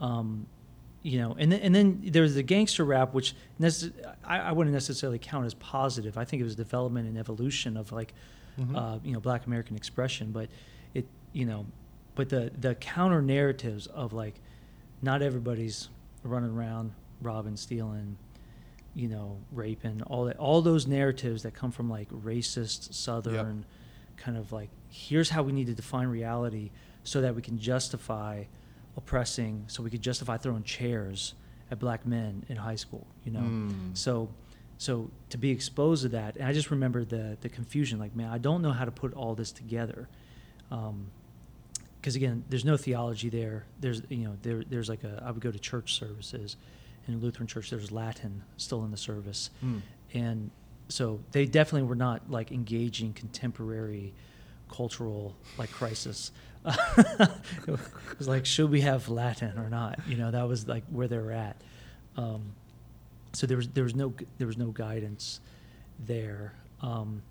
[0.00, 0.46] um,
[1.06, 3.92] you know, and then, and then there's the gangster rap, which necess-
[4.24, 6.16] I, I wouldn't necessarily count as positive.
[6.16, 8.14] I think it was development and evolution of like,
[8.58, 8.74] Mhm.
[8.76, 10.32] uh, you know, Black American expression.
[10.32, 10.48] But
[10.94, 11.66] it, you know,
[12.14, 14.40] but the the counter narratives of like,
[15.02, 15.88] not everybody's
[16.22, 18.16] running around robbing, stealing,
[18.94, 23.66] you know, raping, all that, all those narratives that come from like racist Southern,
[24.16, 26.70] kind of like, here's how we need to define reality
[27.02, 28.44] so that we can justify
[28.96, 31.34] oppressing, so we could justify throwing chairs
[31.70, 33.40] at black men in high school, you know.
[33.40, 33.96] Mm.
[33.96, 34.28] So,
[34.78, 37.98] so to be exposed to that, and I just remember the the confusion.
[37.98, 40.08] Like, man, I don't know how to put all this together.
[40.70, 41.10] Um,
[42.00, 43.64] because again, there's no theology there.
[43.80, 46.56] There's you know there there's like a I would go to church services,
[47.08, 49.80] in Lutheran church there's Latin still in the service, Mm.
[50.12, 50.50] and
[50.88, 54.12] so they definitely were not like engaging contemporary
[54.70, 56.30] cultural like crisis.
[56.66, 57.78] it
[58.18, 59.98] was like should we have Latin or not?
[60.08, 61.56] You know that was like where they were at.
[62.16, 62.52] Um,
[63.32, 65.40] so there was there was no there was no guidance
[65.98, 67.22] there, um,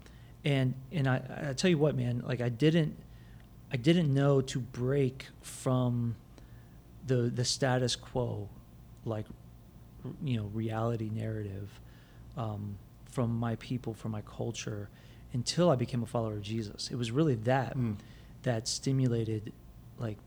[0.45, 2.95] and and I I tell you what, man, like I didn't
[3.71, 6.15] I didn't know to break from
[7.07, 8.49] the the status quo,
[9.05, 9.25] like
[10.23, 11.69] you know reality narrative,
[12.37, 12.77] um,
[13.11, 14.89] from my people, from my culture,
[15.33, 16.89] until I became a follower of Jesus.
[16.91, 17.95] It was really that Mm.
[18.43, 19.51] That stimulated,
[19.97, 20.17] like,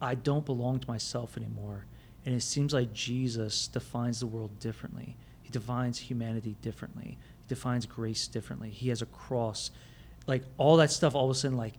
[0.00, 1.86] I don't belong to myself anymore,
[2.26, 5.16] and it seems like Jesus defines the world differently.
[5.42, 7.18] He defines humanity differently.
[7.40, 8.70] He defines grace differently.
[8.70, 9.70] He has a cross,
[10.26, 11.14] like all that stuff.
[11.14, 11.74] All of a sudden, like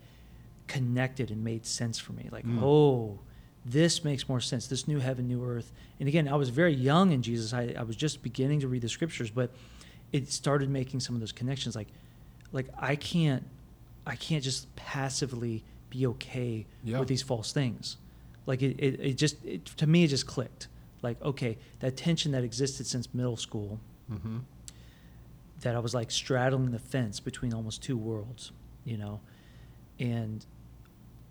[0.68, 2.30] connected and made sense for me.
[2.32, 2.62] Like, Mm.
[2.62, 3.20] oh,
[3.66, 4.68] this makes more sense.
[4.68, 5.72] This new heaven, new earth.
[6.00, 7.54] And again, I was very young in Jesus.
[7.54, 9.52] I, I was just beginning to read the scriptures, but
[10.12, 11.76] it started making some of those connections.
[11.76, 11.88] Like,
[12.52, 13.46] like I can't,
[14.06, 17.00] I can't just passively be okay Yeah.
[17.00, 17.98] with these false things.
[18.46, 20.68] Like it, it, it just it, to me, it just clicked.
[21.02, 23.80] Like, okay, that tension that existed since middle school,
[24.12, 24.40] Mm-hmm.
[25.62, 28.52] that I was like straddling the fence between almost two worlds,
[28.84, 29.22] you know,
[30.00, 30.46] and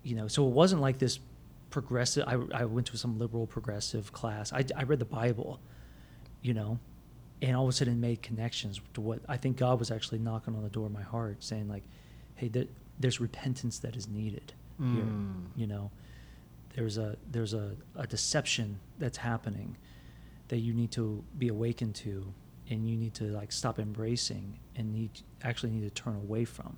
[0.03, 1.19] you know, so it wasn't like this
[1.69, 2.23] progressive.
[2.27, 4.51] I, I went to some liberal progressive class.
[4.51, 5.59] I, I read the Bible,
[6.41, 6.79] you know,
[7.41, 10.55] and all of a sudden made connections to what I think God was actually knocking
[10.55, 11.83] on the door of my heart, saying like,
[12.35, 12.65] "Hey, there,
[12.99, 15.45] there's repentance that is needed here." Mm.
[15.55, 15.91] You know,
[16.75, 19.77] there's a there's a, a deception that's happening
[20.49, 22.33] that you need to be awakened to,
[22.69, 25.11] and you need to like stop embracing and need
[25.43, 26.77] actually need to turn away from,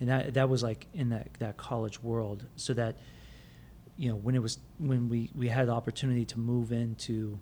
[0.00, 2.96] and that that was like in that that college world, so that
[3.96, 7.38] you know when it was when we we had the opportunity to move into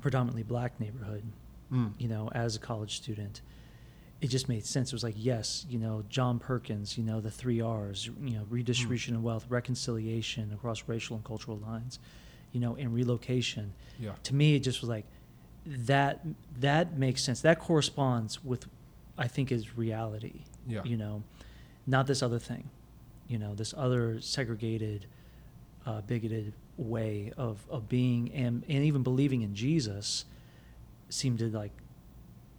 [0.00, 1.24] predominantly black neighborhood
[1.72, 1.92] Mm.
[1.98, 3.42] you know, as a college student,
[4.20, 4.90] it just made sense.
[4.90, 8.46] It was like, yes, you know, John Perkins, you know, the three R's, you know,
[8.50, 11.98] redistribution of wealth, reconciliation across racial and cultural lines,
[12.52, 13.72] you know, and relocation.
[13.98, 14.12] Yeah.
[14.24, 15.06] To me, it just was like
[15.64, 16.20] that.
[16.58, 17.40] That makes sense.
[17.40, 18.66] That corresponds with,
[19.16, 20.42] I think, is reality.
[20.66, 20.82] Yeah.
[20.84, 21.22] You know,
[21.86, 22.68] not this other thing.
[23.26, 25.06] You know, this other segregated,
[25.86, 30.24] uh, bigoted way of of being and and even believing in Jesus
[31.08, 31.72] seemed to like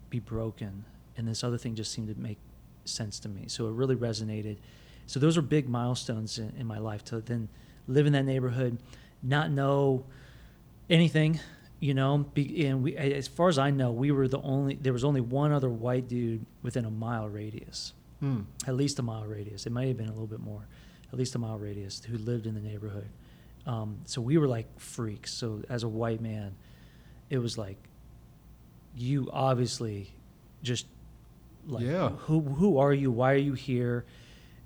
[0.09, 0.85] be broken
[1.17, 2.37] and this other thing just seemed to make
[2.85, 4.57] sense to me so it really resonated
[5.05, 7.47] so those were big milestones in, in my life to then
[7.87, 8.77] live in that neighborhood
[9.21, 10.03] not know
[10.89, 11.39] anything
[11.79, 14.93] you know be, and we as far as i know we were the only there
[14.93, 18.45] was only one other white dude within a mile radius Mm.
[18.67, 19.65] at least a mile radius.
[19.65, 20.67] It might have been a little bit more,
[21.11, 23.09] at least a mile radius, who lived in the neighborhood.
[23.65, 25.33] Um, so we were like freaks.
[25.33, 26.53] So as a white man,
[27.31, 27.77] it was like,
[28.95, 30.11] you obviously
[30.61, 30.85] just
[31.67, 32.09] like, Yeah.
[32.09, 33.11] who who are you?
[33.11, 34.05] Why are you here?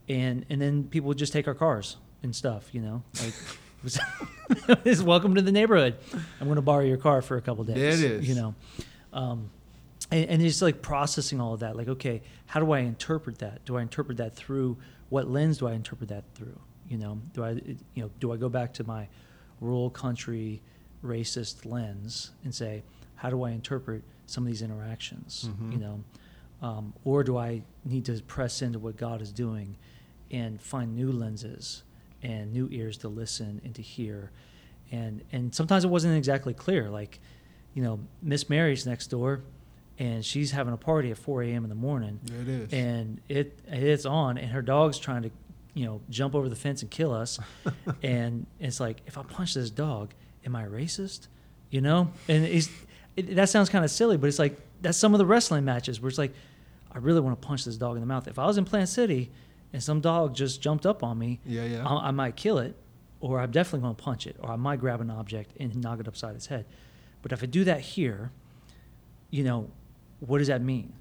[0.08, 2.70] And and then people would just take our cars and stuff.
[2.74, 3.30] You know, like.
[3.30, 4.00] it was-
[4.86, 5.96] it's welcome to the neighborhood.
[6.40, 7.78] I'm going to borrow your car for a couple days.
[8.04, 8.28] It is.
[8.30, 8.56] You know,
[9.14, 9.50] um,
[10.12, 13.66] and, and it's like processing all of that like okay how do i interpret that
[13.66, 14.78] do i interpret that through
[15.10, 18.38] what lens do i interpret that through you know do i you know do i
[18.38, 19.08] go back to my
[19.62, 20.62] rural country
[21.04, 22.84] racist lens and say
[23.16, 25.72] how do i interpret some of these interactions Mhm.
[25.74, 26.04] you know
[26.62, 29.78] um, or do i need to press into what god is doing
[30.32, 31.84] and find new lenses
[32.24, 34.32] and new ears to listen and to hear?
[34.92, 37.20] And and sometimes it wasn't exactly clear like
[37.74, 39.42] you know miss mary's next door
[39.98, 42.20] and she's having a party at 4 a.m in the morning.
[42.26, 42.74] It is.
[42.74, 45.32] and it it's on and her dog's trying to
[45.74, 47.40] you know jump over the fence and kill us.
[48.04, 50.14] And it's like if i punch this dog
[50.46, 51.28] am i racist?
[51.70, 52.12] You know?
[52.28, 52.70] And it's
[53.16, 56.00] it, that sounds kind of silly but it's like that's some of the wrestling matches
[56.00, 56.34] where it's like
[56.92, 58.88] i really want to punch this dog in the mouth if i was in plant
[58.90, 59.32] city
[59.74, 61.86] and some dog just jumped up on me yeah, yeah.
[61.86, 62.76] I, I might kill it
[63.22, 66.00] or I'm definitely going to punch it, or I might grab an object and knock
[66.00, 66.66] it upside its head.
[67.24, 68.32] But if I do that here,
[69.32, 69.72] you know,
[70.20, 70.94] what does that mean?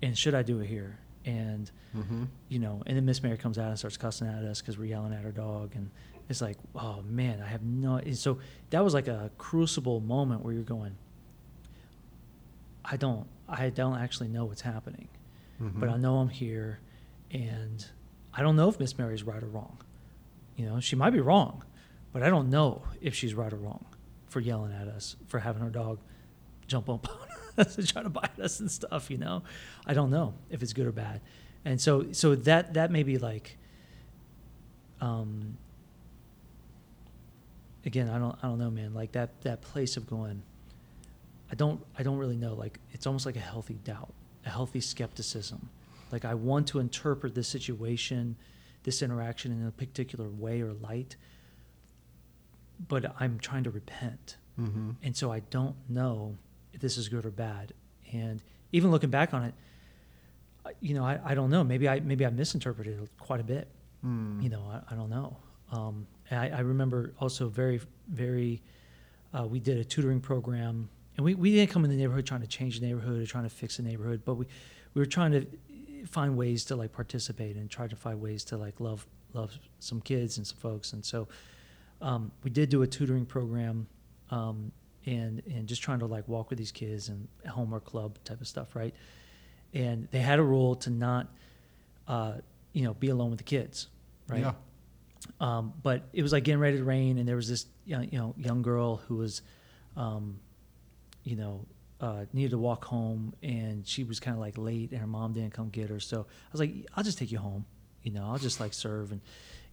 [0.00, 0.98] And should I do it here?
[1.26, 2.24] And Mm-hmm.
[2.48, 4.86] you know, and then Miss Mary comes out and starts cussing at us because we're
[4.86, 5.90] yelling at her dog, and
[6.28, 7.96] it's like, oh man, I have no.
[7.96, 8.38] and So
[8.70, 10.96] that was like a crucible moment where you're going,
[12.90, 15.08] I don't, I don't actually know what's happening,
[15.60, 15.80] Mm-hmm.
[15.80, 16.78] but I know I'm here,
[17.32, 17.84] and
[18.32, 19.78] I don't know if Miss Mary's right or wrong.
[20.56, 21.64] You know, she might be wrong,
[22.12, 23.84] but I don't know if she's right or wrong
[24.28, 25.98] for yelling at us, for having her dog
[26.68, 27.08] jump up
[27.58, 29.10] on us and try to bite us and stuff.
[29.10, 29.42] You know,
[29.84, 31.20] I don't know if it's good or bad,
[31.64, 33.56] and so so that that may be like,
[35.00, 35.56] um,
[37.84, 38.94] again, I don't I don't know, man.
[38.94, 40.42] Like that that place of going,
[41.50, 42.54] I don't I don't really know.
[42.54, 44.12] Like it's almost like a healthy doubt,
[44.44, 45.68] a healthy skepticism.
[46.12, 48.36] Like I want to interpret this situation,
[48.82, 51.16] this interaction in a particular way or light,
[52.88, 54.36] but I'm trying to repent.
[54.58, 54.90] Mm-hmm.
[55.02, 56.36] And so I don't know
[56.72, 57.72] if this is good or bad.
[58.12, 59.54] And even looking back on it,
[60.80, 61.64] you know, I, I don't know.
[61.64, 63.68] Maybe I maybe I misinterpreted it quite a bit.
[64.04, 64.42] Mm.
[64.42, 65.36] You know, I, I don't know.
[65.72, 68.62] Um, I, I remember also very very.
[69.32, 72.40] Uh, we did a tutoring program, and we, we didn't come in the neighborhood trying
[72.42, 74.46] to change the neighborhood or trying to fix the neighborhood, but we
[74.94, 75.46] we were trying to
[76.06, 80.00] find ways to like participate and try to find ways to like love love some
[80.00, 80.92] kids and some folks.
[80.92, 81.28] And so
[82.00, 83.88] um, we did do a tutoring program
[84.30, 84.70] um,
[85.06, 88.46] and and just trying to like walk with these kids and homework club type of
[88.46, 88.94] stuff, right?
[89.74, 91.26] And they had a rule to not,
[92.06, 92.34] uh,
[92.72, 93.88] you know, be alone with the kids,
[94.28, 94.40] right?
[94.40, 94.52] Yeah.
[95.40, 98.18] Um, but it was like getting ready to rain, and there was this young, you
[98.18, 99.42] know young girl who was,
[99.96, 100.38] um,
[101.28, 101.66] you know,
[102.00, 105.32] uh, needed to walk home, and she was kind of like late, and her mom
[105.32, 106.00] didn't come get her.
[106.00, 107.64] So I was like, I'll just take you home,
[108.02, 109.20] you know, I'll just like serve, and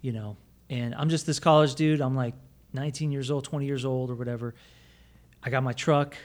[0.01, 0.35] you know,
[0.69, 2.01] and I'm just this college dude.
[2.01, 2.33] I'm like
[2.73, 4.53] 19 years old, 20 years old, or whatever.
[5.43, 6.15] I got my truck,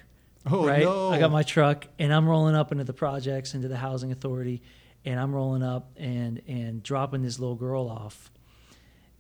[0.51, 0.83] Oh right?
[0.83, 1.11] no!
[1.11, 4.62] I got my truck, and I'm rolling up into the projects, into the housing authority,
[5.05, 8.31] and I'm rolling up and and dropping this little girl off,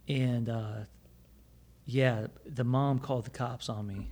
[0.08, 0.72] and uh,
[1.84, 4.08] yeah, the mom called the cops on me,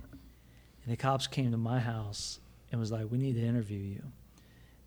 [0.89, 2.39] and the cops came to my house
[2.71, 4.03] and was like, "We need to interview you,"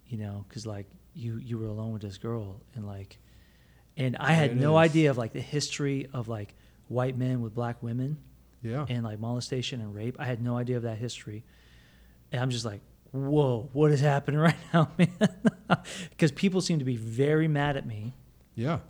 [0.09, 3.19] you know, because like you you were alone with this girl, and like,
[3.97, 4.91] and I had it no is.
[4.91, 6.57] idea of like the history of like
[6.89, 8.19] white men with black women
[8.63, 8.85] yeah.
[8.89, 10.17] and like molestation and rape.
[10.19, 11.45] I had no idea of that history.
[12.33, 12.81] And I'm just like,
[13.13, 15.09] whoa, what is happening right now, man?
[16.11, 18.13] Because people seem to be very mad at me.
[18.57, 18.81] yeah.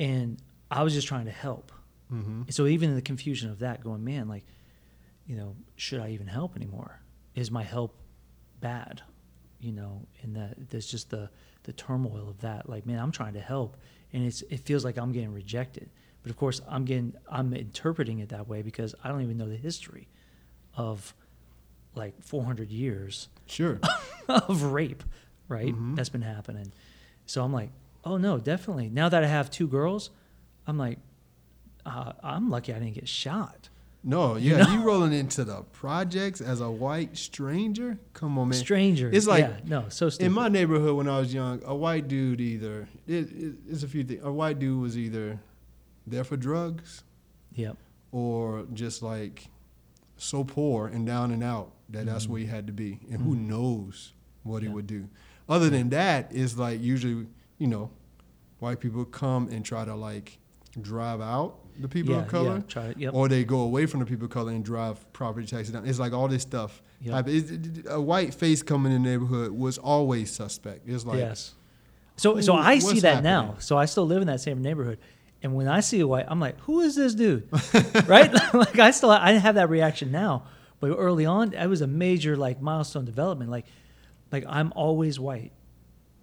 [0.00, 0.38] And
[0.70, 1.70] I was just trying to help.
[2.12, 2.42] Mm-hmm.
[2.50, 4.44] So even in the confusion of that, going, man, like,
[5.26, 7.00] you know, should I even help anymore?
[7.34, 7.94] Is my help
[8.60, 9.02] bad?
[9.60, 11.30] You know, and that there's just the
[11.64, 12.68] the turmoil of that.
[12.68, 13.76] Like, man, I'm trying to help,
[14.12, 15.88] and it's it feels like I'm getting rejected.
[16.22, 19.48] But of course, I'm getting I'm interpreting it that way because I don't even know
[19.48, 20.08] the history
[20.76, 21.14] of
[21.94, 23.78] like 400 years Sure.
[24.28, 25.02] of rape,
[25.48, 25.74] right?
[25.74, 25.94] Mhm.
[25.94, 26.72] That's been happening.
[27.26, 27.70] So I'm like,
[28.04, 28.88] oh no, definitely.
[28.88, 30.10] Now that I have two girls,
[30.66, 30.98] I'm like,
[31.84, 33.68] uh, I'm lucky I didn't get shot.
[34.04, 34.72] No, You yeah, know?
[34.72, 37.98] you rolling into the projects as a white stranger?
[38.14, 38.58] Come on, man.
[38.58, 39.08] Stranger.
[39.12, 40.26] It's like- yeah, no, so stupid.
[40.26, 43.88] In my neighborhood when I was young, a white dude either it, it, it's a
[43.88, 44.20] few things.
[44.24, 45.38] A white dude was either
[46.06, 47.04] there for drugs
[47.54, 47.76] yep.
[48.10, 49.48] or just like
[50.16, 52.30] so poor and down and out that that's Mhm.
[52.30, 53.46] where he had to be, and who Mhm.
[53.48, 55.08] knows what he would do.
[55.48, 57.26] Other than that, it's like usually
[57.58, 57.90] you know,
[58.58, 60.38] white people come and try to like
[60.80, 62.56] drive out the people yeah, of color.
[62.56, 63.14] Yeah, try yep.
[63.14, 65.86] or they go away from the people of color and drive property taxes down.
[65.86, 66.82] It's like all this stuff.
[67.00, 67.28] Yep.
[67.28, 70.88] it- it- a white face coming in the neighborhood was always suspect.
[70.88, 71.54] It's like, yes.
[72.16, 73.56] So so I see that now.
[73.58, 74.98] So I still live in that same neighborhood.
[75.42, 77.48] And when I see a white, I'm like, who is this dude?
[78.06, 78.32] right?
[78.54, 80.44] like I still I have that reaction now.
[80.78, 83.50] But early on, it was a major like milestone development.
[83.50, 83.66] Like
[84.30, 85.52] like I'm always white.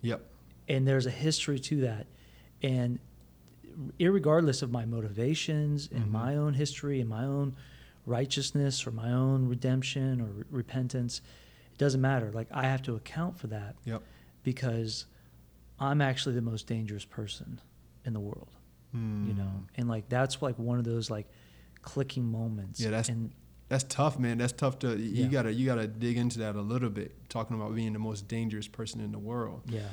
[0.01, 0.21] yep,
[0.67, 2.07] and there's a history to that
[2.61, 2.99] and
[3.99, 6.11] irregardless of my motivations and Mhm.
[6.11, 7.55] my own history and my own
[8.05, 11.21] righteousness or my own redemption or re- repentance
[11.71, 14.01] it doesn't matter like i have to account for that yep.
[14.43, 15.05] because
[15.79, 17.59] i'm actually the most dangerous person
[18.05, 18.49] in the world
[18.91, 21.27] you know and like that's like one of those like
[21.83, 23.31] clicking moments Yeah, that's- and
[23.69, 24.39] That's tough, man.
[24.39, 24.97] That's tough to.
[24.97, 25.27] You Yeah.
[25.27, 27.29] gotta you gotta dig into that a little bit.
[27.29, 29.89] Talking about being the most dangerous person in the world, yeah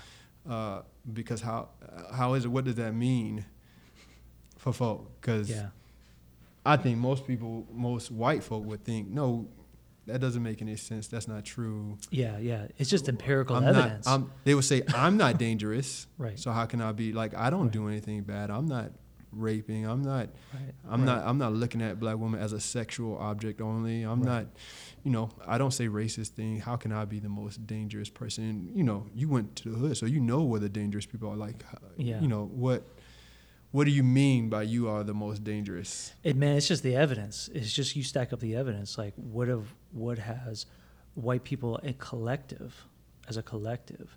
[0.50, 0.80] uh,
[1.12, 1.68] because how
[2.10, 2.48] how is it?
[2.48, 3.44] What does that mean
[4.66, 5.20] for folk?
[5.20, 5.68] Because yeah
[6.64, 9.46] I think most people, most white folk would think, no,
[10.08, 11.06] that doesn't make any sense.
[11.06, 11.96] That's not true.
[12.10, 16.06] yeah yeah it's just empirical I'm evidence Not, I'm, they would say I'm not dangerous.
[16.18, 16.38] Right.
[16.38, 18.50] So how can I be like I don't do anything bad.
[18.50, 18.90] I'm not.
[19.32, 19.84] raping.
[19.86, 20.28] I'm not.
[20.54, 20.72] Right.
[20.88, 21.06] I'm right.
[21.16, 21.26] not.
[21.28, 24.02] I'm not looking at black women as a sexual object only.
[24.02, 24.32] I'm Right.
[24.32, 24.46] not.
[25.04, 26.58] You know, I don't say racist thing.
[26.58, 28.70] How can I be the most dangerous person?
[28.74, 31.36] You know, you went to the hood, so you know where the dangerous people are.
[31.36, 31.62] Like,
[31.96, 32.18] Yeah.
[32.22, 32.80] you know what.
[33.72, 36.12] What do you mean by you are the most dangerous?
[36.22, 37.48] It man, it's just the evidence.
[37.52, 38.96] It's just you stack up the evidence.
[38.96, 40.66] Like what have what has
[41.14, 42.84] white people a collective,
[43.28, 44.16] as a collective,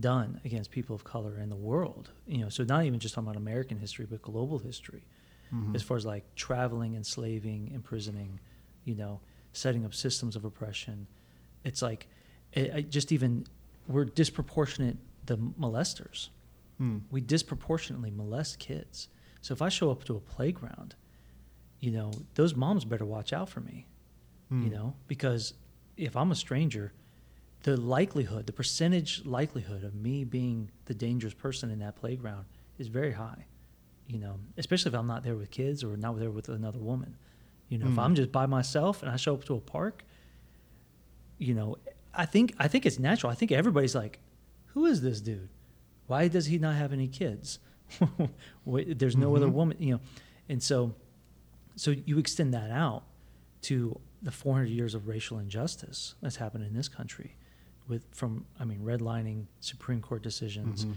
[0.00, 2.10] done against people of color in the world?
[2.26, 5.02] You know, so not even just talking about American history, but global history,
[5.52, 5.74] Mhm.
[5.74, 8.40] as far as like traveling, enslaving, imprisoning,
[8.84, 9.20] you know,
[9.52, 11.06] setting up systems of oppression.
[11.64, 12.08] It's like,
[12.52, 13.46] it, I just even
[13.86, 16.28] we're disproportionate the molesters
[16.78, 16.98] Hmm.
[17.10, 19.08] we disproportionately molest kids.
[19.40, 20.96] So if I show up to a playground,
[21.80, 23.86] you know, those moms better watch out for me,
[24.48, 24.62] Hmm.
[24.64, 25.54] you know, because
[25.96, 26.92] if I'm a stranger,
[27.62, 32.46] the likelihood, the percentage likelihood of me being the dangerous person in that playground
[32.78, 33.46] is very high,
[34.08, 37.16] you know, especially if I'm not there with kids or not there with another woman.
[37.68, 38.00] You know, if Hmm.
[38.00, 40.04] I'm just by myself and I show up to a park,
[41.38, 41.76] you know,
[42.12, 43.30] I think I think it's natural.
[43.30, 44.20] I think everybody's like,
[44.66, 45.48] "Who is this dude?
[46.06, 47.58] Why does he not have any kids?
[48.66, 49.52] There's no other Mhm.
[49.52, 50.00] woman, you know."
[50.48, 50.94] And so,
[51.76, 53.04] so you extend that out
[53.62, 57.36] to the 400 years of racial injustice that's happened in this country,
[57.88, 60.94] with from I mean redlining, Supreme Court decisions, Mhm.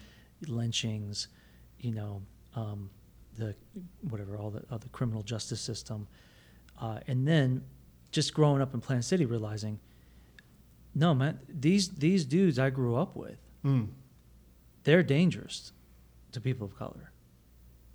[0.48, 1.28] lynchings,
[1.80, 2.22] you know,
[2.56, 2.90] um,
[3.38, 3.56] the
[4.10, 6.08] whatever all the all the criminal justice system,
[6.80, 7.64] uh, and then
[8.12, 9.80] just growing up in Plant City, realizing,
[10.96, 13.86] no man, these these dudes I grew up with, Hmm.
[14.88, 15.74] They're dangerous
[16.32, 17.12] to people of color.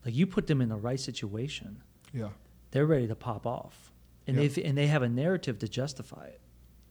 [0.05, 1.83] Like you put them in the right situation,
[2.13, 2.29] Yeah.
[2.71, 3.91] they're ready to pop off,
[4.27, 4.49] and Yeah.
[4.49, 6.41] they and they have a narrative to justify it,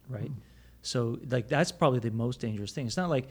[0.10, 0.32] right?
[0.32, 0.41] Mm.
[0.82, 2.88] So like that's probably the most dangerous thing.
[2.88, 3.28] It's not like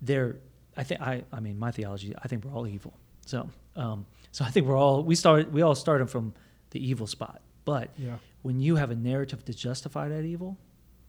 [0.00, 0.36] they're.
[0.76, 1.24] I think I.
[1.32, 2.14] I mean, my theology.
[2.24, 2.94] I think we're all evil.
[3.26, 5.52] So um, so I think we're all we started.
[5.52, 6.32] We all started from
[6.70, 7.40] the evil spot.
[7.64, 8.18] But Yeah.
[8.42, 10.56] when you have a narrative to justify that evil,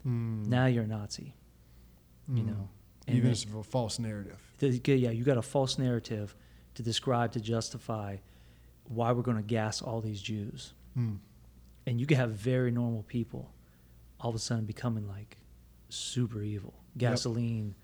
[0.03, 0.43] Hmm.
[0.57, 1.35] now you're a Nazi.
[2.27, 2.47] You Hmm.
[2.51, 2.69] know,
[3.07, 4.39] and Even if a false narrative.
[4.59, 6.35] the- yeah, you got a false narrative
[6.75, 8.17] to describe to justify
[8.87, 11.15] why we're going to gas all these Jews, Hmm.
[11.85, 13.51] and you can have very normal people
[14.19, 15.37] all of a sudden becoming like
[15.89, 17.75] super evil, gasoline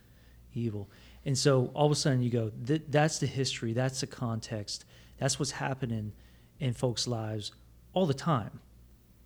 [0.53, 0.89] evil,
[1.25, 4.85] and so all of a sudden you go, Th- that's the history, that's the context,
[5.17, 6.13] that's what's happening
[6.59, 7.51] in folks' lives
[7.93, 8.59] all the time.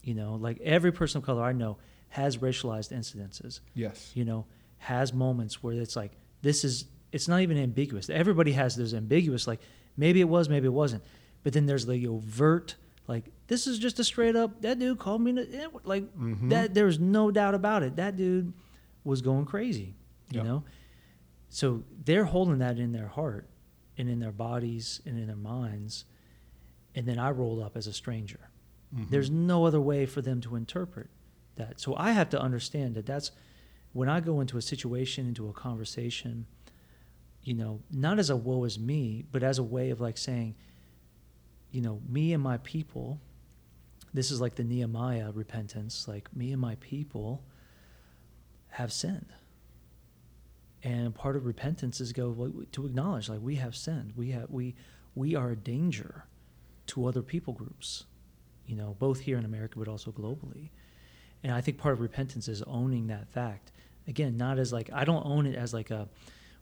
[0.04, 1.78] You know, like every person of color I know
[2.10, 4.12] has racialized incidences Yes.
[4.14, 4.46] you know,
[4.86, 6.12] has moments where it's like
[6.42, 8.10] this is it's not even ambiguous.
[8.10, 9.60] Everybody has those ambiguous like
[9.98, 11.04] maybe it was, maybe it wasn't.
[11.44, 12.76] But then there's the overt
[13.08, 15.32] like this is just a straight up that dude called me
[15.84, 16.50] like Mhm.
[16.50, 17.96] that there's no doubt about it.
[17.96, 18.54] That dude
[19.04, 19.96] was going crazy,
[20.32, 20.44] you Yep.
[20.46, 20.64] know?
[21.50, 23.48] So they're holding that in their heart
[23.98, 26.06] and in their bodies and in their minds.
[26.96, 28.50] And then I roll up as a stranger.
[28.96, 29.10] Mhm.
[29.10, 31.10] There's no other way for them to interpret
[31.56, 31.80] that.
[31.80, 33.32] So I have to understand that that's
[33.96, 36.46] when I go into a situation, into a conversation,
[37.44, 40.54] you know, not as a woe is me, but as a way of like saying,
[41.72, 43.22] you know, me and my people,
[44.14, 47.42] this is like the Nehemiah repentance, like me and my people
[48.68, 49.32] have sinned.
[50.84, 54.12] And part of repentance is go to acknowledge like we have sinned.
[54.18, 54.76] We have we
[55.16, 56.26] we are a danger
[56.88, 58.04] to other people groups,
[58.68, 60.72] you know, both here in America but also globally.
[61.46, 63.72] And I think part of repentance is owning that fact.
[64.08, 66.08] Again, not as like I don't own it as like a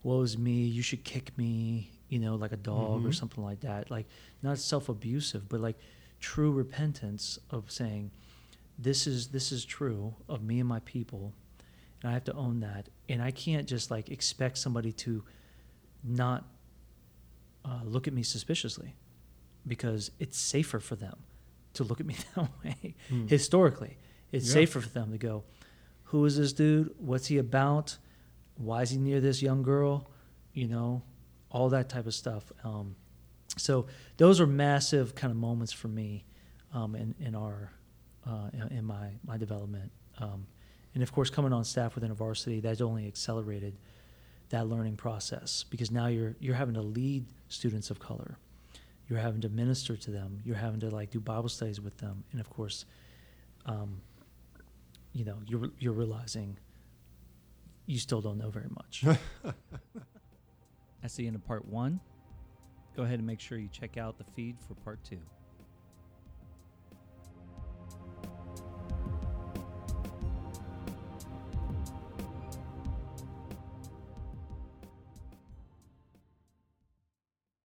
[0.03, 3.15] woe is me, you should kick me, you know, like a dog or Mhm.
[3.15, 3.89] something like that.
[3.91, 4.07] Like
[4.41, 5.77] not self abusive, but like
[6.19, 8.11] true repentance of saying,
[8.77, 11.33] This is this is true of me and my people
[12.01, 12.89] and I have to own that.
[13.07, 15.23] And I can't just like expect somebody to
[16.03, 16.45] not
[17.65, 18.95] uh, look at me suspiciously
[19.65, 21.17] because it's safer for them
[21.73, 22.95] to look at me that way.
[23.09, 23.27] Hmm.
[23.27, 23.97] Historically,
[24.31, 24.53] it's Yeah.
[24.53, 25.43] safer for them to go,
[26.13, 26.93] "Who is this dude?
[26.99, 27.97] What's he about?
[28.55, 30.11] Why is he near this young girl?"
[30.53, 31.01] You know,
[31.49, 32.51] all that type of stuff.
[32.63, 32.95] Um,
[33.57, 33.87] so
[34.17, 36.23] those are massive kind of moments for me
[36.71, 37.71] um, in in our
[38.27, 39.91] uh, in- my my development.
[40.19, 40.45] Um,
[40.93, 43.75] and of course, coming on staff with InterVarsity, that's only accelerated
[44.49, 48.37] that learning process because now you're you're having to lead students of color,
[49.07, 52.23] you're having to minister to them, you're having to like do Bible studies with them,
[52.31, 52.85] and of course,
[53.65, 53.99] um,
[55.13, 56.57] you know, you're you're realizing
[57.85, 59.05] you still don't know very much.
[61.01, 61.99] That's the end of part one.
[62.95, 65.19] Go ahead and make sure you check out the feed for part two.